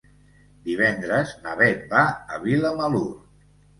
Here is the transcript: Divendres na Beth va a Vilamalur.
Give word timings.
Divendres 0.69 1.33
na 1.43 1.55
Beth 1.59 1.85
va 1.93 2.01
a 2.15 2.41
Vilamalur. 2.47 3.09